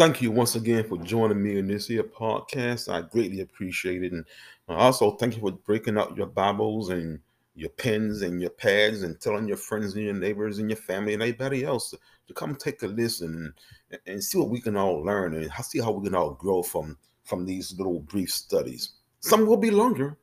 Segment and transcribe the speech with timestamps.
[0.00, 2.90] thank you once again for joining me in this here podcast.
[2.90, 4.12] I greatly appreciate it.
[4.12, 4.24] And
[4.66, 7.20] also thank you for breaking out your Bibles and
[7.54, 11.12] your pens and your pads and telling your friends and your neighbors and your family
[11.12, 13.52] and anybody else to, to come take a listen
[13.90, 16.62] and, and see what we can all learn and see how we can all grow
[16.62, 18.92] from from these little brief studies.
[19.18, 20.16] Some will be longer,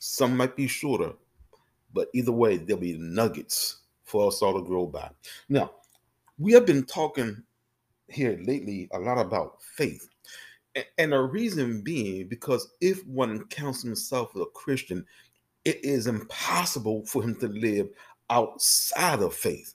[0.00, 1.14] some might be shorter,
[1.94, 5.08] but either way, there'll be nuggets for us all to grow by.
[5.48, 5.70] Now,
[6.38, 7.42] we have been talking
[8.08, 10.08] here lately a lot about faith.
[10.98, 15.06] And the reason being because if one counts himself a Christian,
[15.64, 17.88] it is impossible for him to live
[18.30, 19.74] outside of faith.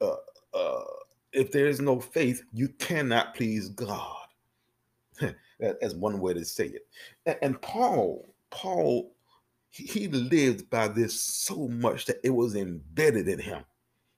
[0.00, 0.16] Uh,
[0.54, 0.84] uh,
[1.32, 4.16] if there is no faith, you cannot please God.
[5.60, 6.66] That's one way to say
[7.26, 7.38] it.
[7.42, 9.12] And Paul, Paul,
[9.70, 13.64] he lived by this so much that it was embedded in him.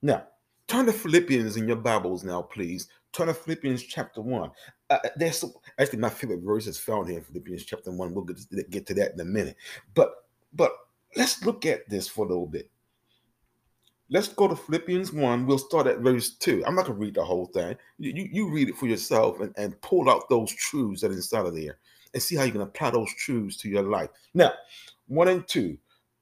[0.01, 0.25] Now,
[0.67, 2.89] turn to Philippians in your Bibles now, please.
[3.13, 4.51] Turn to Philippians chapter 1.
[4.91, 5.45] Uh, that's
[5.79, 8.15] actually my favorite verse is found here in Philippians chapter 1.
[8.15, 9.57] We'll get to, get to that in a minute.
[9.95, 10.13] But
[10.55, 10.73] but
[11.17, 12.71] let's look at this for a little bit.
[14.11, 15.47] Let's go to Philippians 1.
[15.47, 16.65] We'll start at verse 2.
[16.67, 17.77] I'm not going to read the whole thing.
[17.99, 21.47] You, you read it for yourself and, and pull out those truths that are inside
[21.47, 21.79] of there
[22.13, 24.11] and see how you can apply those truths to your life.
[24.35, 24.53] Now,
[25.07, 25.79] 1 and 2.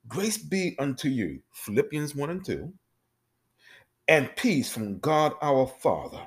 [0.08, 2.72] Grace be unto you, Philippians 1 and 2,
[4.08, 6.26] and peace from God our Father,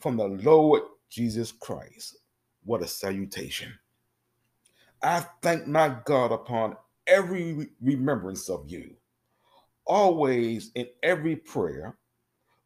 [0.00, 2.18] from the Lord Jesus Christ.
[2.64, 3.72] What a salutation.
[5.02, 8.94] I thank my God upon every remembrance of you,
[9.86, 11.96] always in every prayer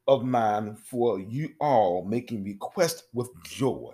[0.07, 3.93] of mine for you all, making request with joy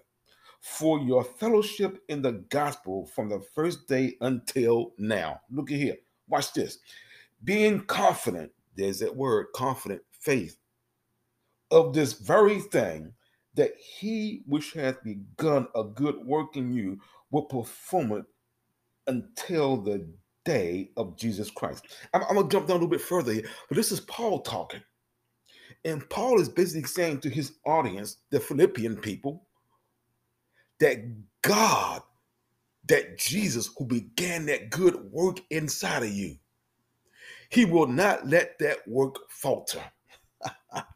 [0.61, 5.41] for your fellowship in the gospel from the first day until now.
[5.51, 5.97] Look at here.
[6.29, 6.79] Watch this.
[7.45, 10.57] Being confident, there's that word, confident, faith,
[11.71, 13.13] of this very thing
[13.55, 18.25] that he which hath begun a good work in you will perform it
[19.07, 20.07] until the
[20.45, 21.87] day of Jesus Christ.
[22.15, 24.83] I'm, I'm, gonna jump down a little bit further here, but this is Paul talking.
[25.85, 29.47] And Paul is basically saying to his audience, the Philippian people,
[30.79, 30.99] that
[31.43, 32.03] God,
[32.87, 36.37] that Jesus, who began that good work inside of you,
[37.51, 39.83] he will not let that work falter.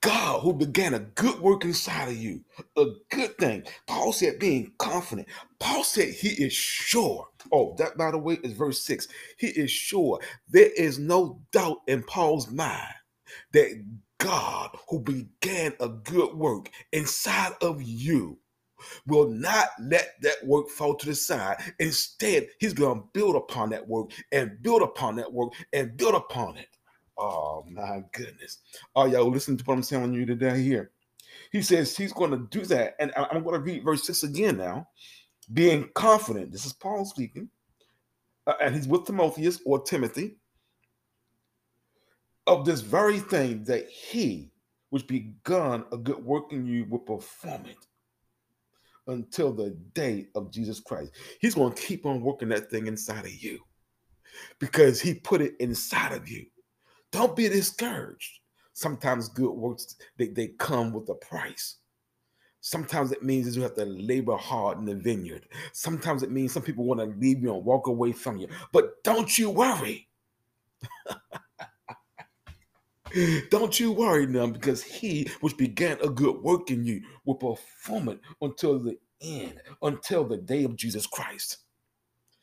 [0.00, 2.44] God, who began a good work inside of you,
[2.76, 3.64] a good thing.
[3.86, 5.28] Paul said, being confident.
[5.60, 7.28] Paul said he is sure.
[7.52, 9.08] Oh, that by the way is verse 6.
[9.38, 10.20] He is sure.
[10.48, 12.94] There is no doubt in Paul's mind
[13.52, 13.84] that
[14.18, 18.38] God, who began a good work inside of you,
[19.06, 21.56] will not let that work fall to the side.
[21.80, 26.14] Instead, he's going to build upon that work and build upon that work and build
[26.14, 26.77] upon it.
[27.18, 28.58] Oh my goodness.
[28.94, 30.92] Oh, y'all listen to what I'm telling you today here.
[31.50, 32.94] He says he's going to do that.
[33.00, 34.88] And I'm going to read verse 6 again now.
[35.52, 37.48] Being confident, this is Paul speaking,
[38.46, 40.36] uh, and he's with Timotheus or Timothy,
[42.46, 44.52] of this very thing that he,
[44.90, 47.86] which begun a good work in you, will perform it
[49.06, 51.12] until the day of Jesus Christ.
[51.40, 53.58] He's going to keep on working that thing inside of you
[54.58, 56.44] because he put it inside of you.
[57.10, 58.40] Don't be discouraged.
[58.72, 61.76] Sometimes good works they, they come with a price.
[62.60, 65.46] Sometimes it means you have to labor hard in the vineyard.
[65.72, 68.48] Sometimes it means some people want to leave you and walk away from you.
[68.72, 70.08] But don't you worry.
[73.50, 78.10] don't you worry now, because he which began a good work in you will perform
[78.10, 81.58] it until the end, until the day of Jesus Christ.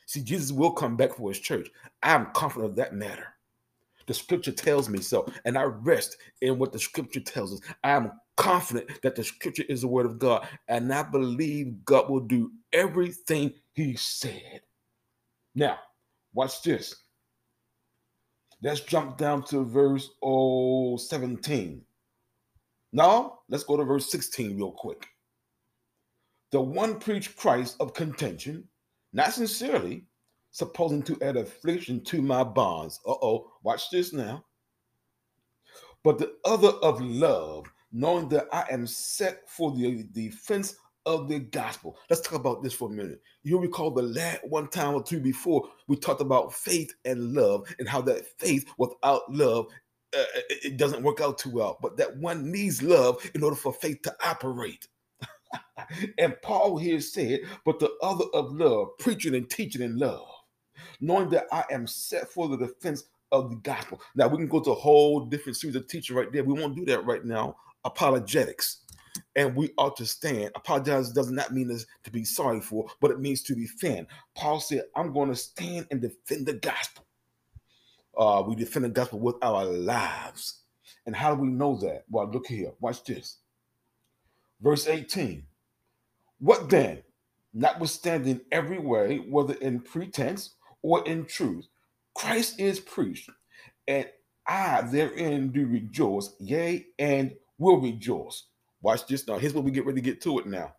[0.08, 1.70] See, Jesus will come back for his church.
[2.03, 3.34] I'm confident of that matter.
[4.08, 7.60] The scripture tells me so, and I rest in what the scripture tells us.
[7.84, 12.10] I am confident that the scripture is the word of God, and I believe God
[12.10, 14.62] will do everything he said.
[15.56, 15.80] Now,
[16.34, 16.96] watch this.
[18.62, 21.82] Let's jump down to verse oh, 17.
[22.94, 25.06] Now, let's go to verse 16 real quick.
[26.52, 28.68] The one preached Christ of contention,
[29.14, 30.06] not sincerely,
[30.55, 33.02] supposing to add affliction to my bonds.
[33.05, 34.46] Uh oh, watch this now.
[36.02, 41.40] But the other of love, knowing that I am set for the defense of the
[41.40, 41.97] gospel.
[42.09, 43.22] Let's talk about this for a minute.
[43.43, 47.67] You recall the last one time or two before we talked about faith and love
[47.78, 49.67] and how that faith without love
[50.17, 50.23] uh,
[50.63, 51.78] it doesn't work out too well.
[51.81, 54.87] But that one needs love in order for faith to operate.
[56.17, 60.34] and Paul here said, but the other of love, preaching and teaching in love
[61.02, 64.02] knowing that I am set for the defense of the gospel.
[64.16, 66.43] Now we can go to a whole different series of teaching right there.
[66.43, 67.58] We won't do that right now.
[67.85, 68.79] Apologetics.
[69.35, 70.52] and we ought to stand.
[70.55, 74.08] Apologize does not mean this to be sorry for, but it means to defend.
[74.35, 77.05] Paul said, I'm going to stand and defend the gospel.
[78.17, 80.61] Uh, we defend the gospel with our lives.
[81.05, 82.05] And how do we know that?
[82.09, 82.72] Well, look here.
[82.79, 83.38] Watch this.
[84.61, 85.46] Verse 18.
[86.40, 87.03] What then?
[87.53, 90.55] Notwithstanding every way, whether in pretense
[90.85, 91.67] or in truth,
[92.14, 93.32] Christ is preached,
[93.87, 94.08] and
[94.47, 98.43] I therein do rejoice, yea, and will rejoice.
[98.84, 99.40] Watch this now.
[99.40, 100.76] Here's what we get ready to get to it now.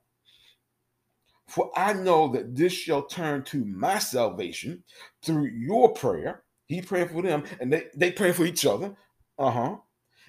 [1.48, 4.84] For I know that this shall turn to my salvation
[5.24, 6.44] through your prayer.
[6.66, 8.94] He praying for them, and they, they praying for each other.
[9.40, 9.76] Uh-huh.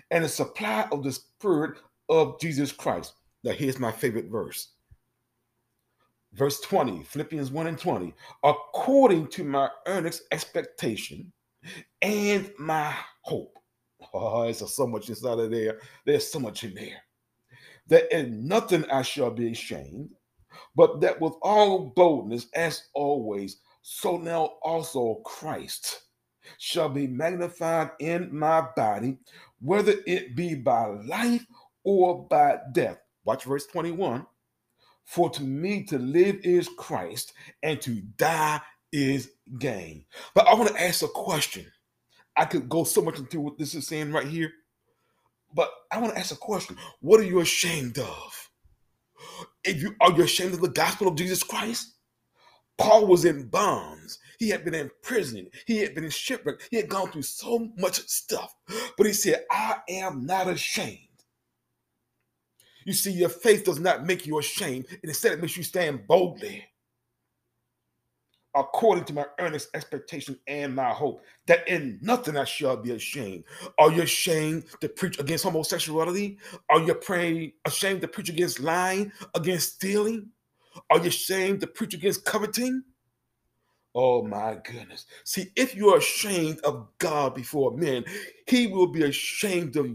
[0.09, 1.77] And the supply of the spirit
[2.09, 3.13] of Jesus Christ.
[3.43, 4.71] Now, here's my favorite verse.
[6.37, 8.13] Verse 20, Philippians 1 and 20.
[8.43, 11.33] According to my earnest expectation
[12.03, 13.57] and my hope.
[14.13, 15.79] Oh, there's so much inside of there.
[16.05, 17.01] There's so much in there.
[17.87, 20.11] That in nothing I shall be ashamed,
[20.75, 26.03] but that with all boldness, as always, so now also Christ
[26.59, 29.17] shall be magnified in my body,
[29.59, 31.45] whether it be by life
[31.83, 32.99] or by death.
[33.25, 34.25] Watch verse 21.
[35.07, 37.31] For to me to live is Christ,
[37.63, 38.59] and to die
[38.91, 40.03] is gain.
[40.35, 41.65] But I want to ask a question.
[42.35, 44.51] I could go so much into what this is saying right here,
[45.55, 46.75] but I want to ask a question.
[46.99, 48.49] What are you ashamed of?
[49.63, 51.95] If you are you ashamed of the gospel of Jesus Christ?
[52.77, 54.19] Paul was in bonds.
[54.39, 55.47] He had been in prison.
[55.65, 56.59] He had been in shipwreck.
[56.69, 58.53] He had gone through so much stuff.
[58.97, 61.06] But he said, I am not ashamed.
[62.87, 64.85] You see, your faith does not make you ashamed.
[65.03, 66.63] Instead, it makes you stand boldly
[68.55, 73.43] according to my earnest expectation and my hope, that in nothing I shall be ashamed.
[73.77, 76.39] Are you ashamed to preach against homosexuality?
[76.69, 80.29] Are you praying, ashamed to preach against lying, against stealing?
[80.89, 82.83] Are you ashamed to preach against coveting?
[83.95, 85.07] Oh my goodness.
[85.25, 88.05] See, if you're ashamed of God before men,
[88.47, 89.93] he will be ashamed of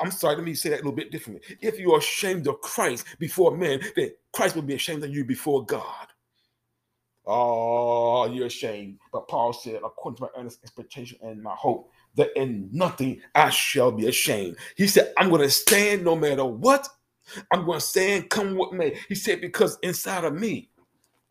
[0.00, 1.56] I'm sorry, let me say that a little bit differently.
[1.60, 5.64] If you're ashamed of Christ before men, then Christ will be ashamed of you before
[5.64, 6.08] God.
[7.26, 8.98] Oh, you're ashamed.
[9.12, 13.50] But Paul said, according to my earnest expectation and my hope, that in nothing I
[13.50, 14.56] shall be ashamed.
[14.76, 16.88] He said, I'm going to stand no matter what.
[17.52, 18.98] I'm going to stand, come what may.
[19.08, 20.70] He said, because inside of me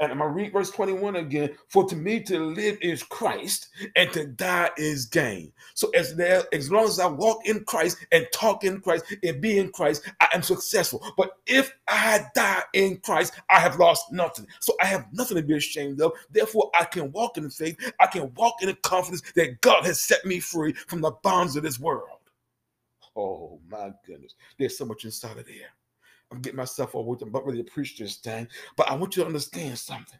[0.01, 1.55] and I'm gonna read verse 21 again.
[1.67, 5.53] For to me to live is Christ, and to die is gain.
[5.75, 9.39] So as there, as long as I walk in Christ and talk in Christ and
[9.39, 11.05] be in Christ, I am successful.
[11.15, 14.47] But if I die in Christ, I have lost nothing.
[14.59, 16.13] So I have nothing to be ashamed of.
[16.31, 17.77] Therefore, I can walk in faith.
[17.99, 21.55] I can walk in the confidence that God has set me free from the bonds
[21.55, 22.17] of this world.
[23.15, 25.73] Oh my goodness, there's so much inside of there.
[26.31, 27.21] I'm getting myself over with.
[27.21, 28.47] I'm ready to this thing.
[28.77, 30.19] But I want you to understand something.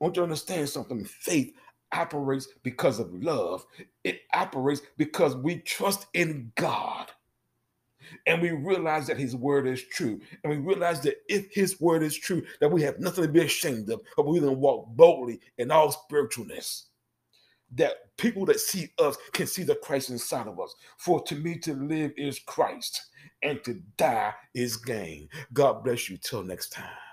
[0.00, 1.04] I want you to understand something.
[1.04, 1.54] Faith
[1.92, 3.66] operates because of love.
[4.04, 7.10] It operates because we trust in God.
[8.26, 10.20] And we realize that his word is true.
[10.44, 13.40] And we realize that if his word is true, that we have nothing to be
[13.40, 16.84] ashamed of, but we can walk boldly in all spiritualness.
[17.76, 20.74] That people that see us can see the Christ inside of us.
[20.98, 23.00] For to me to live is Christ
[23.42, 25.28] and to die is gain.
[25.52, 26.16] God bless you.
[26.16, 27.05] Till next time.